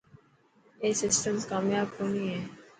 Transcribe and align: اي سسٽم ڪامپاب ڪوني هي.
اي 0.81 0.89
سسٽم 1.01 1.35
ڪامپاب 1.49 1.87
ڪوني 1.97 2.23
هي. 2.31 2.39